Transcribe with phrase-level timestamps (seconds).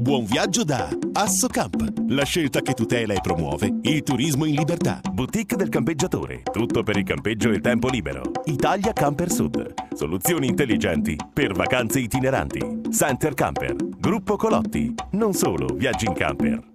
[0.00, 4.98] Buon viaggio da Assocamp, la scelta che tutela e promuove il turismo in libertà.
[5.12, 8.22] Boutique del campeggiatore, tutto per il campeggio e tempo libero.
[8.46, 12.80] Italia Camper Sud, soluzioni intelligenti per vacanze itineranti.
[12.90, 16.69] Center Camper, Gruppo Colotti, non solo viaggi in camper.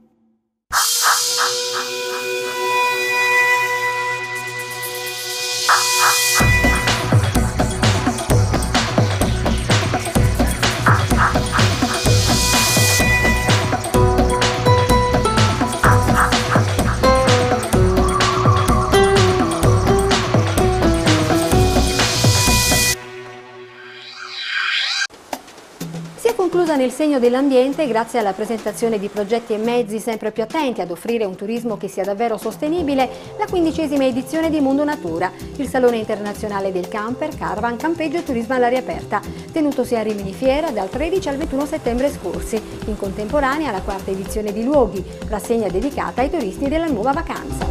[26.35, 30.91] Conclusa nel segno dell'ambiente grazie alla presentazione di progetti e mezzi sempre più attenti ad
[30.91, 35.97] offrire un turismo che sia davvero sostenibile la quindicesima edizione di Mondo Natura, il Salone
[35.97, 39.21] Internazionale del Camper, Caravan, Campeggio e Turismo all'aria aperta,
[39.51, 44.51] tenutosi a Rimini Fiera dal 13 al 21 settembre scorsi, in contemporanea alla quarta edizione
[44.51, 47.65] di Luoghi, rassegna dedicata ai turisti della nuova vacanza.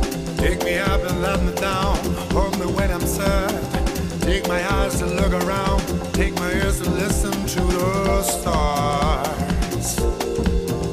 [4.24, 5.82] Take my eyes to look around,
[6.14, 9.96] take my ears to listen to the stars.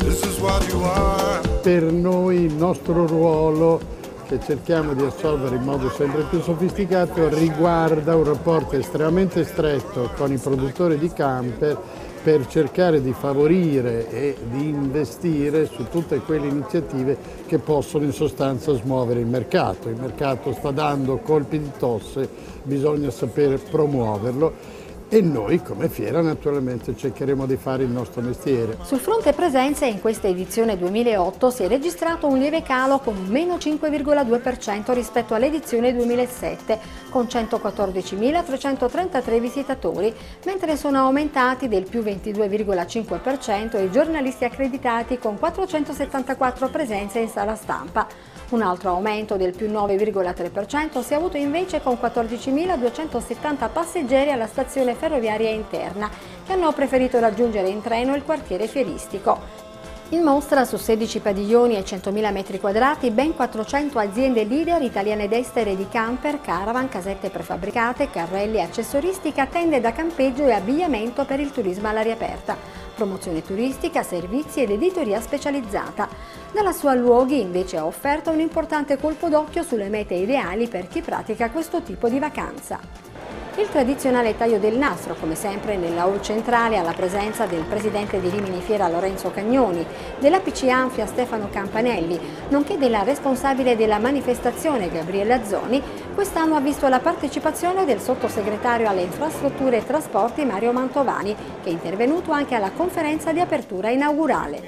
[0.03, 1.39] This is what you are.
[1.61, 3.79] Per noi il nostro ruolo
[4.27, 10.31] che cerchiamo di assolvere in modo sempre più sofisticato riguarda un rapporto estremamente stretto con
[10.33, 11.77] i produttori di camper
[12.23, 18.73] per cercare di favorire e di investire su tutte quelle iniziative che possono in sostanza
[18.73, 19.89] smuovere il mercato.
[19.89, 22.29] Il mercato sta dando colpi di tosse,
[22.63, 24.80] bisogna saper promuoverlo
[25.13, 28.77] e noi come fiera naturalmente cercheremo di fare il nostro mestiere.
[28.83, 33.57] Sul fronte presenze in questa edizione 2008 si è registrato un lieve calo con meno
[33.57, 44.45] 5,2% rispetto all'edizione 2007 con 114.333 visitatori mentre sono aumentati del più 22,5% i giornalisti
[44.45, 48.30] accreditati con 474 presenze in sala stampa.
[48.51, 54.93] Un altro aumento del più 9,3% si è avuto invece con 14.270 passeggeri alla stazione
[54.93, 56.09] ferroviaria interna
[56.45, 59.70] che hanno preferito raggiungere in treno il quartiere fieristico.
[60.13, 65.31] In mostra su 16 padiglioni e 100.000 metri quadrati ben 400 aziende leader italiane ed
[65.31, 71.51] estere di camper, caravan, casette prefabbricate, carrelli accessoristica, tende da campeggio e abbigliamento per il
[71.51, 72.57] turismo all'aria aperta,
[72.93, 76.09] promozione turistica, servizi ed editoria specializzata.
[76.51, 80.99] Dalla sua luoghi invece ha offerto un importante colpo d'occhio sulle mete ideali per chi
[80.99, 83.10] pratica questo tipo di vacanza.
[83.57, 88.29] Il tradizionale taglio del nastro, come sempre nella hall centrale, alla presenza del presidente di
[88.29, 89.85] Rimini Fiera Lorenzo Cagnoni,
[90.19, 92.17] della PC Anfia Stefano Campanelli,
[92.47, 95.83] nonché della responsabile della manifestazione Gabriella Zoni,
[96.15, 101.73] quest'anno ha visto la partecipazione del sottosegretario alle infrastrutture e trasporti Mario Mantovani, che è
[101.73, 104.61] intervenuto anche alla conferenza di apertura inaugurale.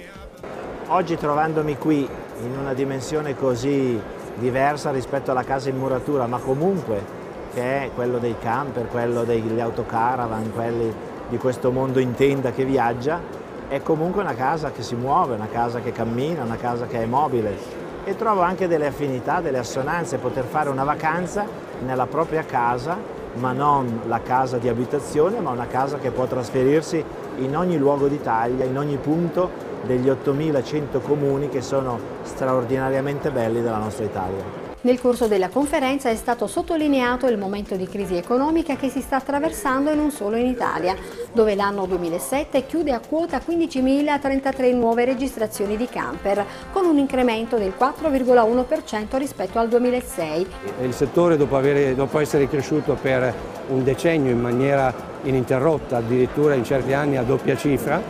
[0.87, 2.05] Oggi trovandomi qui
[2.43, 3.97] in una dimensione così
[4.35, 7.21] diversa rispetto alla casa in muratura, ma comunque
[7.53, 10.93] che è quello dei camper, quello degli autocaravan, quelli
[11.29, 13.19] di questo mondo in tenda che viaggia,
[13.67, 17.05] è comunque una casa che si muove, una casa che cammina, una casa che è
[17.05, 21.45] mobile e trovo anche delle affinità, delle assonanze, poter fare una vacanza
[21.85, 22.97] nella propria casa,
[23.35, 27.03] ma non la casa di abitazione, ma una casa che può trasferirsi
[27.37, 33.77] in ogni luogo d'Italia, in ogni punto degli 8100 comuni che sono straordinariamente belli della
[33.77, 34.62] nostra Italia.
[34.83, 39.15] Nel corso della conferenza è stato sottolineato il momento di crisi economica che si sta
[39.15, 40.93] attraversando e non solo in Italia,
[41.31, 47.71] dove l'anno 2007 chiude a quota 15.033 nuove registrazioni di camper, con un incremento del
[47.79, 50.47] 4,1% rispetto al 2006.
[50.81, 53.33] Il settore dopo, avere, dopo essere cresciuto per
[53.69, 58.01] un decennio in maniera ininterrotta, addirittura in certi anni a doppia cifra,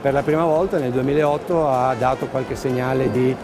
[0.00, 3.34] per la prima volta nel 2008 ha dato qualche segnale di,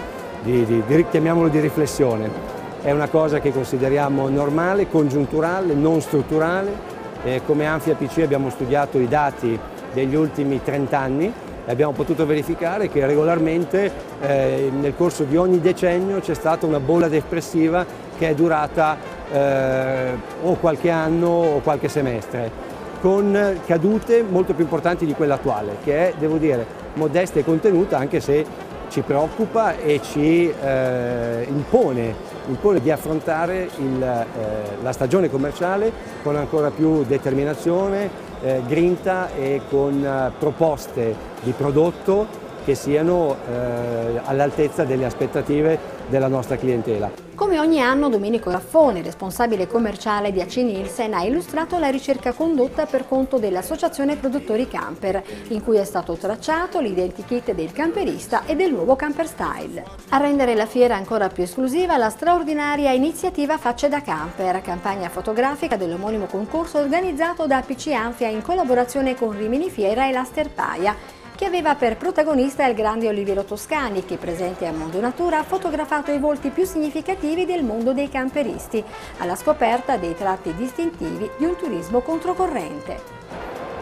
[0.44, 2.55] di, di, di riflessione
[2.86, 6.94] è una cosa che consideriamo normale, congiunturale, non strutturale.
[7.24, 9.58] Eh, come Anfia PC abbiamo studiato i dati
[9.92, 11.32] degli ultimi 30 anni
[11.66, 13.90] e abbiamo potuto verificare che regolarmente
[14.20, 17.84] eh, nel corso di ogni decennio c'è stata una bolla depressiva
[18.16, 18.96] che è durata
[19.32, 20.10] eh,
[20.44, 22.52] o qualche anno o qualche semestre,
[23.00, 27.98] con cadute molto più importanti di quella attuale, che è, devo dire, modesta e contenuta
[27.98, 28.46] anche se
[28.90, 36.36] ci preoccupa e ci eh, impone impone di affrontare il, eh, la stagione commerciale con
[36.36, 38.08] ancora più determinazione,
[38.42, 46.28] eh, grinta e con eh, proposte di prodotto che siano eh, all'altezza delle aspettative della
[46.28, 47.10] nostra clientela.
[47.34, 52.86] Come ogni anno Domenico Raffone, responsabile commerciale di AC Nielsen, ha illustrato la ricerca condotta
[52.86, 58.72] per conto dell'Associazione Produttori Camper, in cui è stato tracciato l'identikit del camperista e del
[58.72, 59.84] nuovo camper style.
[60.08, 65.76] A rendere la fiera ancora più esclusiva la straordinaria iniziativa Facce da Camper, campagna fotografica
[65.76, 70.96] dell'omonimo concorso organizzato da PC Anfia in collaborazione con Rimini Fiera e la Sterpaia,
[71.36, 76.10] che aveva per protagonista il grande Oliviero Toscani che presente a Mondo Natura ha fotografato
[76.10, 78.82] i volti più significativi del mondo dei camperisti
[79.18, 82.98] alla scoperta dei tratti distintivi di un turismo controcorrente.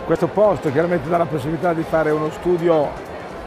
[0.04, 2.90] Questo posto chiaramente dà la possibilità di fare uno studio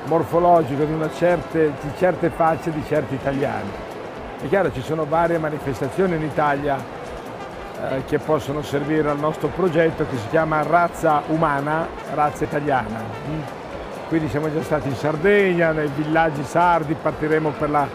[0.05, 3.69] morfologico di, certe, di certe facce di certi italiani.
[4.41, 6.77] È chiaro ci sono varie manifestazioni in Italia
[7.81, 13.66] eh, che possono servire al nostro progetto che si chiama Razza Umana, Razza Italiana.
[14.07, 17.85] Quindi siamo già stati in Sardegna, nei villaggi sardi, partiremo per la,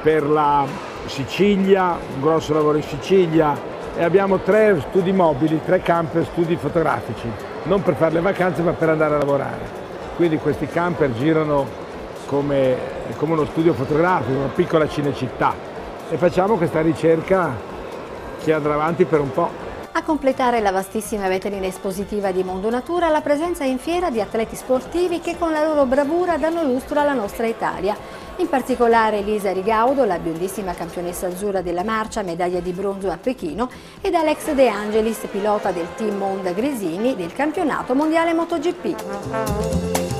[0.00, 0.64] per la
[1.04, 3.54] Sicilia, un grosso lavoro in Sicilia
[3.94, 7.30] e abbiamo tre studi mobili, tre camper studi fotografici,
[7.64, 9.80] non per fare le vacanze ma per andare a lavorare.
[10.16, 11.66] Quindi questi camper girano
[12.24, 12.76] come,
[13.16, 15.54] come uno studio fotografico, una piccola cinecittà
[16.08, 17.54] e facciamo questa ricerca
[18.42, 19.61] che andrà avanti per un po'.
[19.94, 24.56] A completare la vastissima vetrina espositiva di Mondo Natura la presenza in fiera di atleti
[24.56, 27.94] sportivi che con la loro bravura danno lustro alla nostra Italia.
[28.36, 33.68] In particolare Elisa Rigaudo, la biondissima campionessa azzurra della marcia, medaglia di bronzo a Pechino,
[34.00, 40.11] ed Alex De Angelis, pilota del team Monda Gresini del campionato mondiale MotoGP.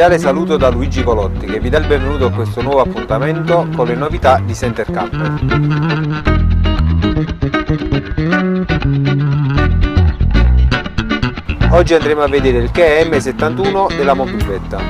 [0.00, 3.86] Cordiale saluto da Luigi Colotti che vi dà il benvenuto a questo nuovo appuntamento con
[3.86, 5.38] le novità di Center Camper.
[11.72, 14.80] Oggi andremo a vedere il KM 71 della mobiletta.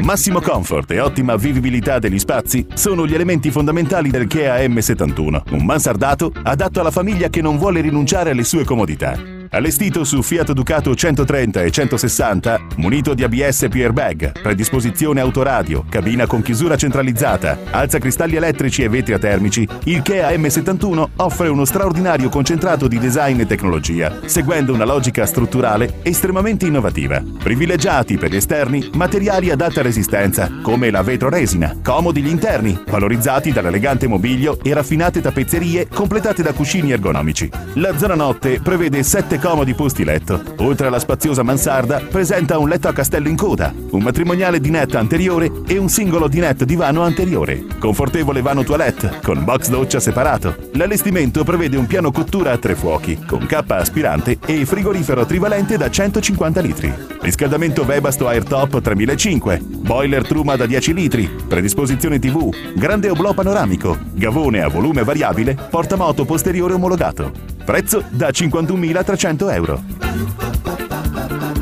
[0.00, 5.64] Massimo comfort e ottima vivibilità degli spazi sono gli elementi fondamentali del Kia M71, un
[5.64, 9.41] mansardato adatto alla famiglia che non vuole rinunciare alle sue comodità.
[9.54, 16.26] Allestito su Fiat Ducato 130 e 160, munito di ABS più airbag, predisposizione autoradio, cabina
[16.26, 22.30] con chiusura centralizzata, alza cristalli elettrici e vetri atermici, il Kea M71 offre uno straordinario
[22.30, 27.22] concentrato di design e tecnologia, seguendo una logica strutturale estremamente innovativa.
[27.42, 33.52] Privilegiati per gli esterni materiali ad alta resistenza, come la vetroresina, comodi gli interni, valorizzati
[33.52, 37.50] dall'elegante mobilio e raffinate tappezzerie completate da cuscini ergonomici.
[37.74, 40.40] La zona notte prevede 7 comodi posti letto.
[40.58, 45.50] Oltre alla spaziosa mansarda, presenta un letto a castello in coda, un matrimoniale dinette anteriore
[45.66, 47.64] e un singolo dinette divano anteriore.
[47.80, 50.54] Confortevole vano toilette, con box doccia separato.
[50.74, 55.90] L'allestimento prevede un piano cottura a tre fuochi, con cappa aspirante e frigorifero trivalente da
[55.90, 56.94] 150 litri.
[57.20, 64.62] Riscaldamento Webasto Airtop 3005, boiler Truma da 10 litri, predisposizione TV, grande oblò panoramico, gavone
[64.62, 67.51] a volume variabile, portamoto posteriore omologato.
[67.64, 69.82] Prezzo da 51.300 euro.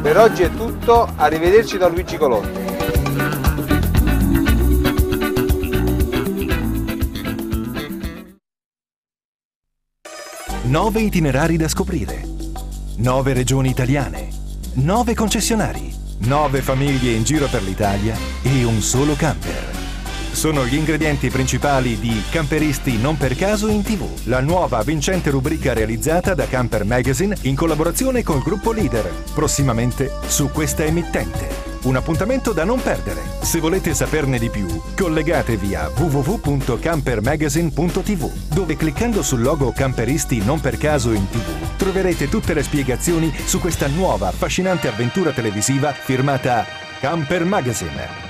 [0.00, 2.58] Per oggi è tutto, arrivederci da Luigi Colotti.
[10.62, 12.24] Nove itinerari da scoprire.
[12.98, 14.28] Nove regioni italiane.
[14.74, 15.92] Nove concessionari.
[16.20, 19.79] Nove famiglie in giro per l'Italia e un solo camper
[20.40, 25.74] sono gli ingredienti principali di Camperisti non per caso in TV, la nuova vincente rubrica
[25.74, 29.04] realizzata da Camper Magazine in collaborazione col gruppo Leader,
[29.34, 31.46] prossimamente su questa emittente.
[31.82, 33.20] Un appuntamento da non perdere.
[33.42, 34.66] Se volete saperne di più,
[34.96, 42.54] collegatevi a www.campermagazine.tv, dove cliccando sul logo Camperisti non per caso in TV troverete tutte
[42.54, 46.64] le spiegazioni su questa nuova affascinante avventura televisiva firmata
[46.98, 48.29] Camper Magazine.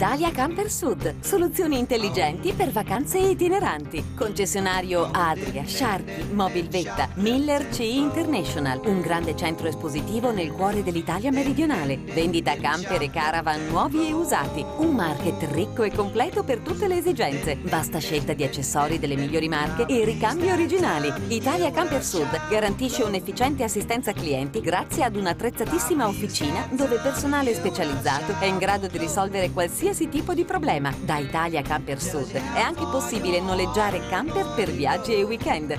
[0.00, 4.14] Italia Camper Sud, soluzioni intelligenti per vacanze itineranti.
[4.16, 11.98] Concessionario Adria, Sharky, Mobilvetta, Miller CE International, un grande centro espositivo nel cuore dell'Italia meridionale.
[11.98, 14.64] Vendita camper e caravan nuovi e usati.
[14.78, 17.58] Un market ricco e completo per tutte le esigenze.
[17.60, 21.12] Vasta scelta di accessori delle migliori marche e ricambi originali.
[21.28, 28.46] Italia Camper Sud garantisce un'efficiente assistenza clienti grazie ad un'attrezzatissima officina dove personale specializzato è
[28.46, 30.94] in grado di risolvere qualsiasi qualsiasi tipo di problema.
[31.04, 35.78] Da Italia Camper Sud è anche possibile noleggiare camper per viaggi e weekend.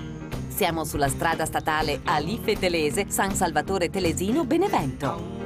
[0.49, 5.39] Siamo sulla strada statale Alife Telese, San Salvatore Telesino, Benevento.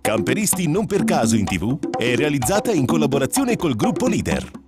[0.00, 4.63] Camperisti non per caso in tv è realizzata in collaborazione col gruppo Leader.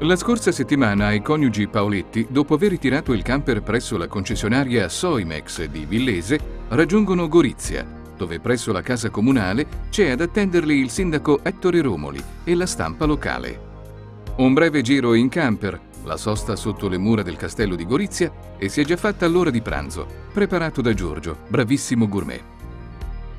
[0.00, 5.64] La scorsa settimana ai coniugi Paoletti, dopo aver ritirato il camper presso la concessionaria Soimex
[5.64, 7.84] di Villese, raggiungono Gorizia,
[8.16, 13.06] dove presso la casa comunale c'è ad attenderli il sindaco Ettore Romoli e la stampa
[13.06, 13.66] locale.
[14.36, 18.68] Un breve giro in camper, la sosta sotto le mura del castello di Gorizia e
[18.68, 22.57] si è già fatta l'ora di pranzo, preparato da Giorgio, bravissimo gourmet.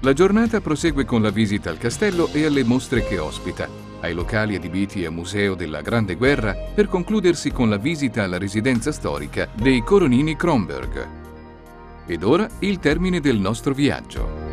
[0.02, 3.68] La giornata prosegue con la visita al castello e alle mostre che ospita,
[4.00, 8.94] ai locali adibiti a museo della Grande Guerra per concludersi con la visita alla residenza
[8.94, 11.08] storica dei Coronini Kronberg.
[12.06, 14.48] Ed ora il termine del nostro viaggio.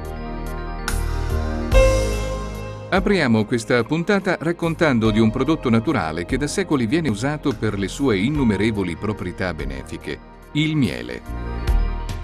[2.88, 7.86] Apriamo questa puntata raccontando di un prodotto naturale che da secoli viene usato per le
[7.86, 10.18] sue innumerevoli proprietà benefiche,
[10.52, 11.75] il miele.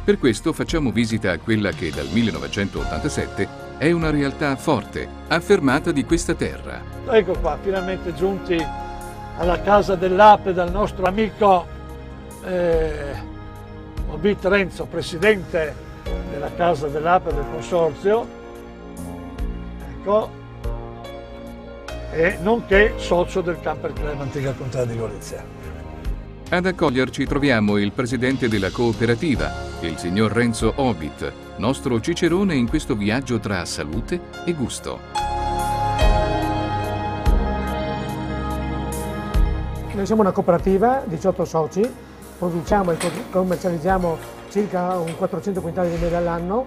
[0.05, 6.05] Per questo facciamo visita a quella che dal 1987 è una realtà forte, affermata di
[6.05, 6.83] questa terra.
[7.09, 8.57] Ecco qua, finalmente giunti
[9.37, 11.65] alla casa dell'Ape dal nostro amico
[12.45, 13.15] eh,
[14.09, 15.73] Obit Renzo, presidente
[16.33, 18.27] della casa dell'Ape del consorzio,
[19.89, 20.31] ecco,
[22.11, 25.62] e nonché socio del Camper Club Antica Contrada di Gorizia.
[26.53, 32.95] Ad accoglierci troviamo il presidente della cooperativa, il signor Renzo Obit, nostro cicerone in questo
[32.95, 34.99] viaggio tra salute e gusto.
[39.95, 41.91] Noi siamo una cooperativa, 18 soci,
[42.37, 42.97] produciamo e
[43.31, 44.19] commercializziamo
[44.51, 46.67] circa un 400 quintali di miele all'anno.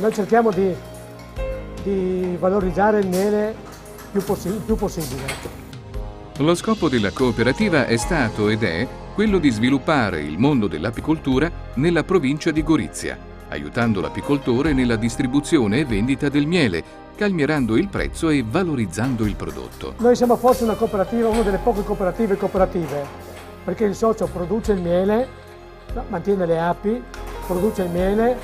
[0.00, 0.74] noi cerchiamo di,
[1.84, 3.54] di, valorizzare il miele
[4.10, 5.67] più, possi più possibile.
[6.40, 12.04] Lo scopo della cooperativa è stato ed è quello di sviluppare il mondo dell'apicoltura nella
[12.04, 13.18] provincia di Gorizia,
[13.48, 16.84] aiutando l'apicoltore nella distribuzione e vendita del miele,
[17.16, 19.94] calmierando il prezzo e valorizzando il prodotto.
[19.98, 23.04] Noi siamo forse una cooperativa, una delle poche cooperative cooperative,
[23.64, 25.26] perché il socio produce il miele,
[26.08, 27.02] mantiene le api,
[27.48, 28.38] produce il miele,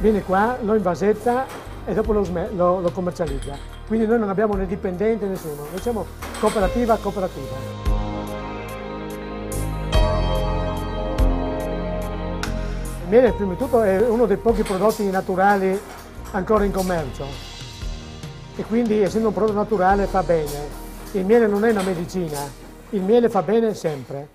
[0.00, 1.44] viene qua, lo invasetta
[1.84, 3.81] e dopo lo, lo, lo commercializza.
[3.92, 6.06] Quindi noi non abbiamo né dipendente nessuno, noi siamo
[6.40, 7.56] cooperativa cooperativa.
[13.02, 15.78] Il miele prima di tutto è uno dei pochi prodotti naturali
[16.30, 17.26] ancora in commercio
[18.56, 20.68] e quindi essendo un prodotto naturale fa bene.
[21.10, 22.40] Il miele non è una medicina,
[22.88, 24.28] il miele fa bene sempre.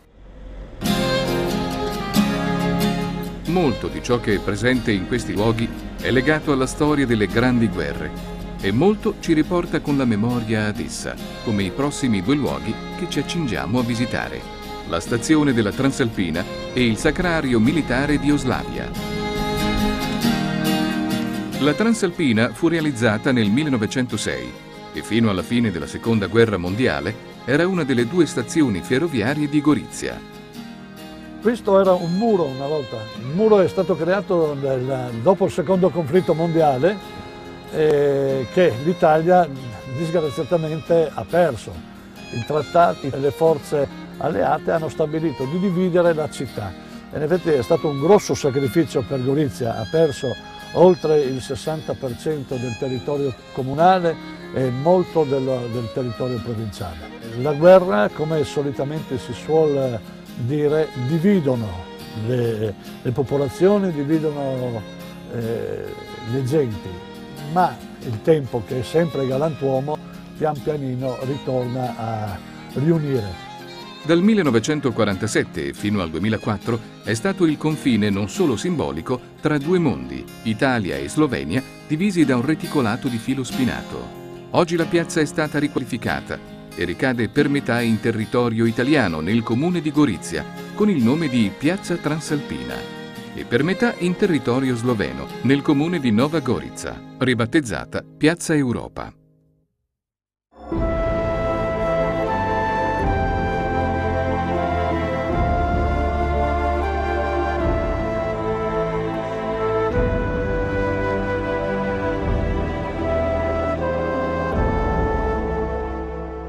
[3.47, 5.67] Molto di ciò che è presente in questi luoghi
[5.99, 10.79] è legato alla storia delle grandi guerre e molto ci riporta con la memoria ad
[10.79, 14.41] essa, come i prossimi due luoghi che ci accingiamo a visitare,
[14.87, 18.89] la stazione della Transalpina e il Sacrario Militare di Oslavia.
[21.59, 24.51] La Transalpina fu realizzata nel 1906
[24.93, 29.61] e fino alla fine della Seconda Guerra Mondiale era una delle due stazioni ferroviarie di
[29.61, 30.19] Gorizia.
[31.41, 32.97] Questo era un muro una volta.
[33.19, 34.55] Il muro è stato creato
[35.21, 37.16] dopo il secondo conflitto mondiale
[37.71, 39.47] eh, che l'Italia
[39.97, 41.95] disgraziatamente ha perso.
[42.31, 46.71] I trattati e le forze alleate hanno stabilito di dividere la città.
[47.13, 50.35] in effetti è stato un grosso sacrificio per Gorizia, ha perso
[50.73, 54.15] oltre il 60% del territorio comunale
[54.53, 57.15] e molto del, del, territorio provinciale.
[57.41, 59.99] La guerra, come solitamente si suol
[60.35, 61.67] dire, dividono
[62.27, 64.81] le, le popolazioni, dividono
[65.33, 65.85] eh,
[66.31, 66.89] le genti
[67.51, 69.97] ma il tempo che è sempre galantuomo
[70.37, 72.39] pian pianino ritorna a
[72.73, 73.45] riunire.
[74.03, 80.23] Dal 1947 fino al 2004 è stato il confine non solo simbolico tra due mondi,
[80.43, 84.15] Italia e Slovenia, divisi da un reticolato di filo spinato.
[84.51, 86.39] Oggi la piazza è stata riqualificata
[86.73, 91.51] e ricade per metà in territorio italiano nel comune di Gorizia, con il nome di
[91.57, 92.96] Piazza Transalpina
[93.37, 99.13] e per metà in territorio sloveno, nel comune di Nova Gorica, ribattezzata Piazza Europa.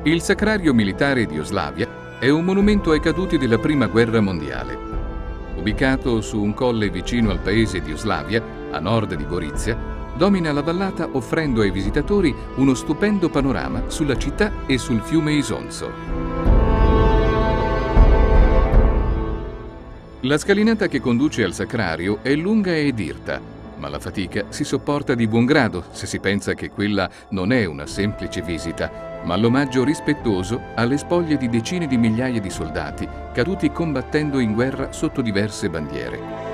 [0.05, 4.88] Il Sacrario Militare di Oslavia è un monumento ai caduti della Prima Guerra Mondiale.
[5.59, 9.77] Ubicato su un colle vicino al paese di Oslavia, a nord di Gorizia,
[10.17, 15.91] domina la vallata offrendo ai visitatori uno stupendo panorama sulla città e sul fiume Isonzo.
[20.21, 23.41] La scalinata che conduce al sacrario è lunga ed irta,
[23.79, 27.65] ma la fatica si sopporta di buon grado se si pensa che quella non è
[27.65, 33.71] una semplice visita, ma l'omaggio rispettoso alle spoglie di decine di migliaia di soldati caduti
[33.71, 36.49] combattendo in guerra sotto diverse bandiere.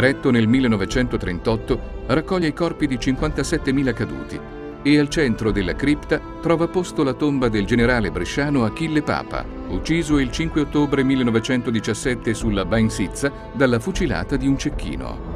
[0.00, 6.68] eretto nel 1938, raccoglie i corpi di 57.000 caduti e al centro della cripta trova
[6.68, 13.30] posto la tomba del generale bresciano Achille Papa, ucciso il 5 ottobre 1917 sulla Bainsizza
[13.52, 15.29] dalla fucilata di un cecchino.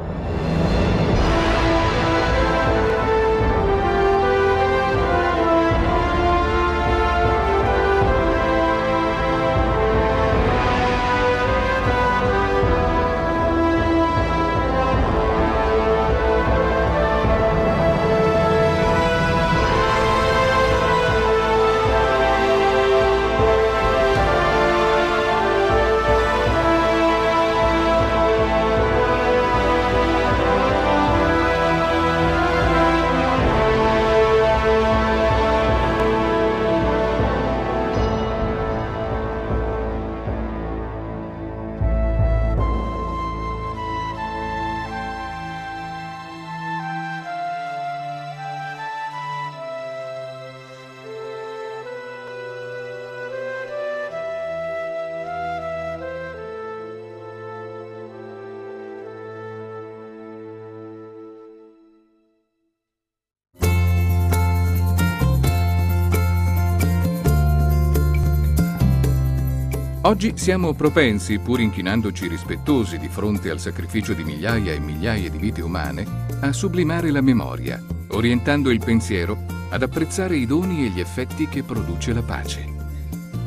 [70.05, 75.39] Oggi siamo propensi, pur inchinandoci rispettosi di fronte al sacrificio di migliaia e migliaia di
[75.39, 76.05] vite umane,
[76.41, 79.35] a sublimare la memoria, orientando il pensiero
[79.69, 82.71] ad apprezzare i doni e gli effetti che produce la pace.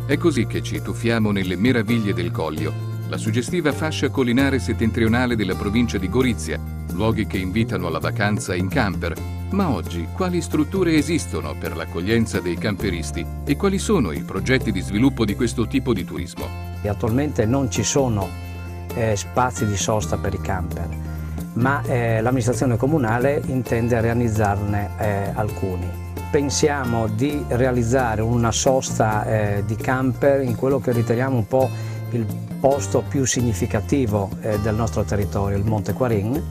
[0.05, 2.73] È così che ci tuffiamo nelle meraviglie del Coglio,
[3.09, 6.61] la suggestiva fascia collinare settentrionale della provincia di Gorizia,
[6.93, 9.15] luoghi che invitano alla vacanza in camper,
[9.51, 14.81] ma oggi quali strutture esistono per l'accoglienza dei camperisti e quali sono i progetti di
[14.81, 16.47] sviluppo di questo tipo di turismo?
[16.85, 18.29] Attualmente non ci sono
[18.95, 20.89] eh, spazi di sosta per i camper,
[21.55, 25.87] ma eh, l'amministrazione comunale intende realizzarne eh, alcuni.
[26.31, 31.71] Pensiamo di realizzare una sosta eh, di camper in quello che riteniamo un po'
[32.11, 32.27] il
[32.61, 36.43] posto più significativo eh, del nostro territorio, il Monte Quarin,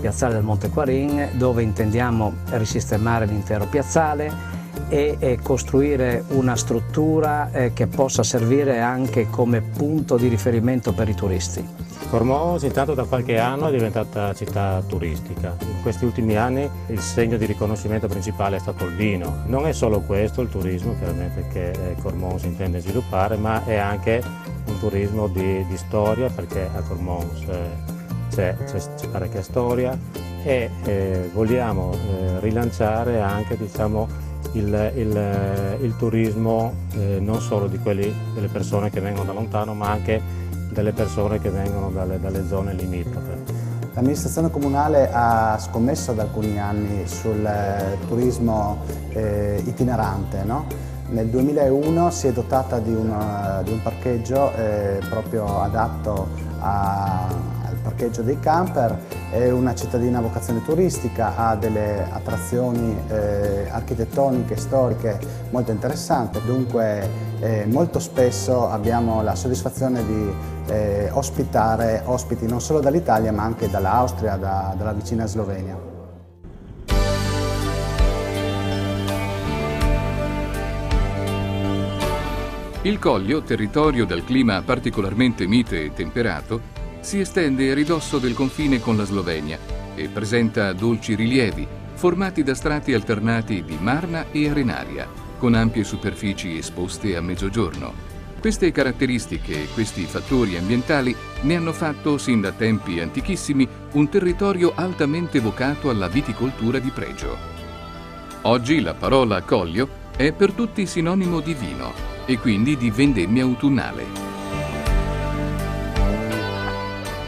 [0.00, 7.86] piazzale del Monte Quarin dove intendiamo risistemare l'intero piazzale e, costruire una struttura eh, che
[7.86, 11.66] possa servire anche come punto di riferimento per i turisti.
[12.10, 15.56] Cormons intanto da qualche anno è diventata città turistica.
[15.60, 19.44] In questi ultimi anni il segno di riconoscimento principale è stato il vino.
[19.46, 24.22] Non è solo questo il turismo chiaramente che eh, Cormons intende sviluppare, ma è anche
[24.66, 28.00] un turismo di, di storia perché a Cormons eh,
[28.32, 28.56] c'è,
[29.10, 29.96] parecchia storia
[30.42, 34.08] e eh, vogliamo eh, rilanciare anche diciamo,
[34.52, 39.74] il, il, il, turismo eh, non solo di quelli, delle persone che vengono da lontano
[39.74, 40.20] ma anche
[40.70, 43.60] delle persone che vengono dalle, dalle zone limitrofe.
[43.94, 48.78] L'amministrazione comunale ha scommesso da alcuni anni sul eh, turismo
[49.10, 50.42] eh, itinerante.
[50.44, 50.64] No?
[51.10, 56.28] Nel 2001 si è dotata di, una, di un parcheggio eh, proprio adatto
[56.60, 57.28] a,
[57.82, 58.96] parcheggio dei camper,
[59.30, 65.18] è una cittadina a vocazione turistica, ha delle attrazioni eh, architettoniche, storiche
[65.50, 67.08] molto interessanti, dunque
[67.40, 70.32] eh, molto spesso abbiamo la soddisfazione di
[70.66, 75.90] eh, ospitare ospiti non solo dall'Italia ma anche dall'Austria, da, dalla vicina Slovenia.
[82.84, 86.71] Il Coglio, territorio dal clima particolarmente mite e temperato,
[87.02, 89.58] si estende a ridosso del confine con la Slovenia
[89.94, 96.56] e presenta dolci rilievi formati da strati alternati di marna e arenaria, con ampie superfici
[96.56, 98.10] esposte a mezzogiorno.
[98.40, 104.72] Queste caratteristiche e questi fattori ambientali ne hanno fatto, sin da tempi antichissimi, un territorio
[104.74, 107.36] altamente vocato alla viticoltura di pregio.
[108.42, 111.92] Oggi la parola coglio è per tutti sinonimo di vino
[112.26, 114.31] e quindi di vendemmia autunnale.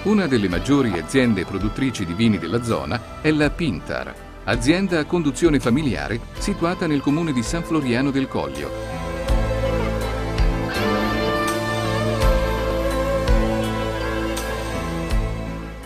[0.05, 4.14] Una delle maggiori aziende produttrici di vini della zona è la Pintar,
[4.45, 8.71] azienda a conduzione familiare situata nel comune di San Floriano del Coglio.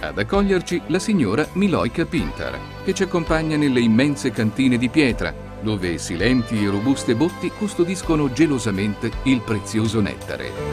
[0.01, 5.97] Ad accoglierci la signora Miloika Pintar, che ci accompagna nelle immense cantine di pietra, dove
[5.99, 10.68] silenti e robuste botti custodiscono gelosamente il prezioso nettare.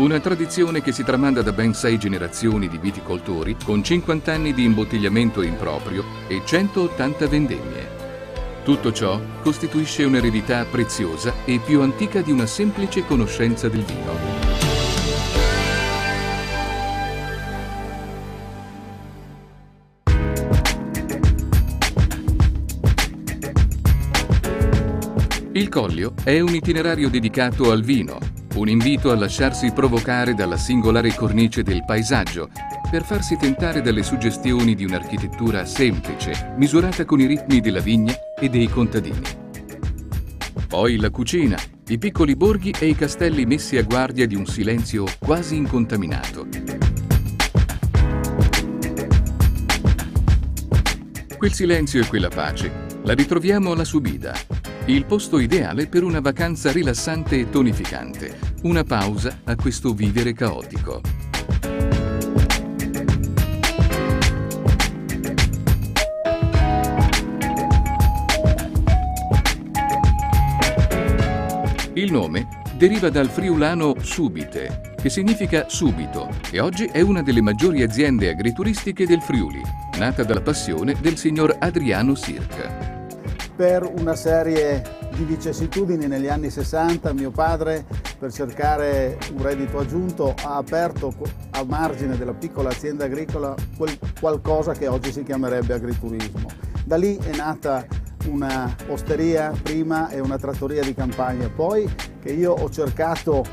[0.00, 4.64] Una tradizione che si tramanda da ben sei generazioni di viticoltori, con 50 anni di
[4.64, 7.88] imbottigliamento in proprio e 180 vendemmie.
[8.64, 14.49] Tutto ciò costituisce un'eredità preziosa e più antica di una semplice conoscenza del vino.
[25.60, 28.18] Il Collio è un itinerario dedicato al vino,
[28.54, 32.48] un invito a lasciarsi provocare dalla singolare cornice del paesaggio
[32.90, 38.48] per farsi tentare dalle suggestioni di un'architettura semplice, misurata con i ritmi della vigna e
[38.48, 39.20] dei contadini.
[40.66, 45.04] Poi la cucina, i piccoli borghi e i castelli messi a guardia di un silenzio
[45.18, 46.48] quasi incontaminato.
[51.36, 54.34] Quel silenzio e quella pace la ritroviamo alla Subida,
[54.90, 61.00] il posto ideale per una vacanza rilassante e tonificante, una pausa a questo vivere caotico.
[71.92, 77.82] Il nome deriva dal friulano subite, che significa subito, e oggi è una delle maggiori
[77.82, 79.62] aziende agrituristiche del Friuli,
[79.98, 82.98] nata dalla passione del signor Adriano Sirca
[83.60, 84.82] per una serie
[85.14, 87.84] di vicissitudini negli anni 60 mio padre
[88.18, 91.12] per cercare un reddito aggiunto ha aperto
[91.50, 93.54] a margine della piccola azienda agricola
[94.18, 96.48] qualcosa che oggi si chiamerebbe agriturismo.
[96.86, 97.84] Da lì è nata
[98.28, 101.86] una osteria prima e una trattoria di campagna poi
[102.18, 103.44] che io ho cercato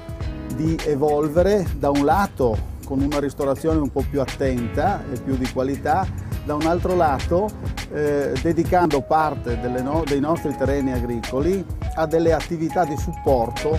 [0.55, 5.51] di evolvere da un lato con una ristorazione un po' più attenta e più di
[5.51, 6.07] qualità
[6.47, 7.49] da un altro lato
[7.91, 11.63] eh, dedicando parte no dei nostri terreni agricoli
[11.95, 13.77] a delle attività di supporto.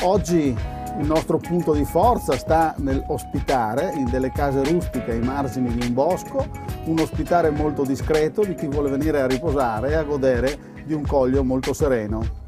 [0.00, 0.56] Oggi
[1.00, 5.92] il nostro punto di forza sta nell'ospitare in delle case rustiche ai margini di un
[5.92, 6.46] bosco,
[6.86, 11.06] un ospitare molto discreto di chi vuole venire a riposare e a godere di un
[11.06, 12.43] coglio molto sereno.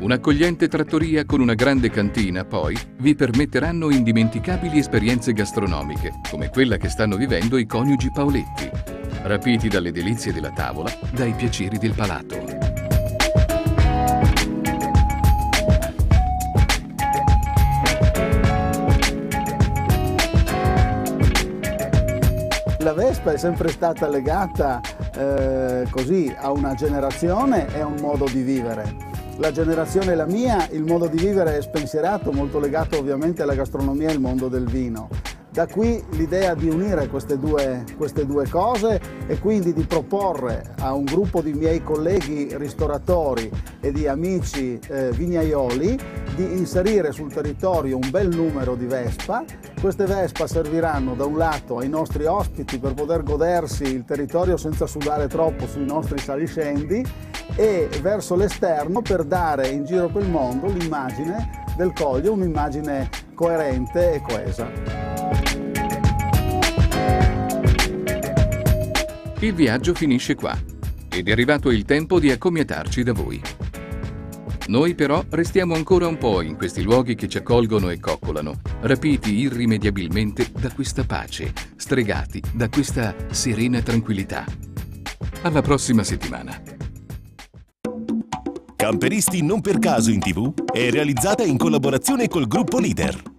[0.00, 6.88] Un'accogliente trattoria con una grande cantina, poi, vi permetteranno indimenticabili esperienze gastronomiche, come quella che
[6.88, 8.70] stanno vivendo i coniugi Paoletti,
[9.22, 12.36] rapiti dalle delizie della tavola, dai piaceri del palato.
[22.78, 24.80] La Vespa è sempre stata legata
[25.12, 29.07] eh, così a una generazione e a un modo di vivere
[29.38, 34.08] la generazione la mia, il modo di vivere è spensierato, molto legato ovviamente alla gastronomia
[34.08, 35.08] e al mondo del vino.
[35.58, 40.94] Da qui l'idea di unire queste due, queste due, cose e quindi di proporre a
[40.94, 45.98] un gruppo di miei colleghi ristoratori e di amici eh, vignaioli
[46.36, 49.42] di inserire sul territorio un bel numero di Vespa.
[49.80, 54.86] Queste Vespa serviranno da un lato ai nostri ospiti per poter godersi il territorio senza
[54.86, 57.04] sudare troppo sui nostri saliscendi
[57.56, 64.12] e verso l'esterno per dare in giro per il mondo l'immagine del Coglio, un'immagine coerente
[64.12, 65.07] e coesa.
[69.40, 70.58] Il viaggio finisce qua
[71.08, 73.40] ed è arrivato il tempo di accomiatarci da voi.
[74.66, 79.38] Noi però restiamo ancora un po' in questi luoghi che ci accolgono e coccolano, rapiti
[79.38, 84.44] irrimediabilmente da questa pace, stregati da questa serena tranquillità.
[85.42, 86.60] Alla prossima settimana.
[88.74, 93.36] Camperisti non per caso in tv è realizzata in collaborazione col gruppo Leader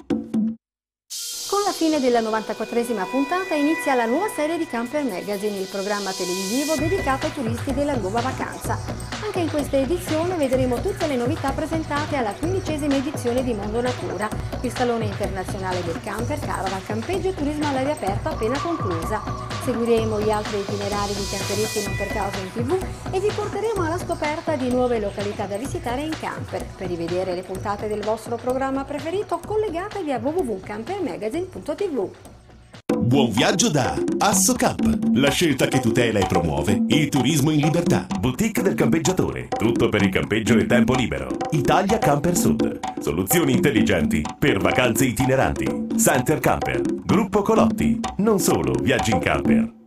[1.79, 7.27] fine della 94esima puntata inizia la nuova serie di Camper Magazine, il programma televisivo dedicato
[7.27, 8.77] ai turisti della nuova vacanza.
[9.23, 14.27] Anche in questa edizione vedremo tutte le novità presentate alla quindicesima edizione di Mondo Natura,
[14.59, 19.48] il Salone Internazionale del Camper, Caravan, Campeggio e Turismo all'aria aperta appena conclusa.
[19.69, 22.75] Seguiremo gli altri itinerari di camperisti non per caso in tv
[23.11, 26.65] e vi porteremo alla scoperta di nuove località da visitare in camper.
[26.75, 32.38] Per rivedere le puntate del vostro programma preferito collegatevi a www.campermagazine.tv.
[33.09, 38.05] Buon viaggio da Assocamp, la scelta che tutela e promuove il turismo in libertà.
[38.19, 41.35] Boutique del campeggiatore, tutto per il campeggio e tempo libero.
[41.49, 45.87] Italia Camper Sud, soluzioni intelligenti per vacanze itineranti.
[45.97, 49.78] Center Camper, Gruppo Colotti, non solo viaggi in camper.